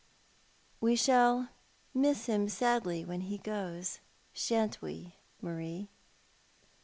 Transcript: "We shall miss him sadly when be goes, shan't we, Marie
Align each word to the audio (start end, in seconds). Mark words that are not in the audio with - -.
"We 0.87 0.95
shall 0.95 1.49
miss 1.93 2.25
him 2.25 2.49
sadly 2.49 3.05
when 3.05 3.29
be 3.29 3.37
goes, 3.37 3.99
shan't 4.33 4.81
we, 4.81 5.13
Marie 5.43 5.89